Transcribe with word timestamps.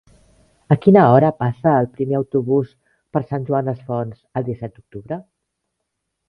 A 0.75 0.77
quina 0.85 1.01
hora 1.17 1.27
passa 1.41 1.73
el 1.81 1.89
primer 1.97 2.17
autobús 2.19 2.71
per 3.17 3.23
Sant 3.33 3.45
Joan 3.51 3.71
les 3.73 3.85
Fonts 3.91 4.19
el 4.41 4.49
disset 4.49 4.75
d'octubre? 4.81 5.21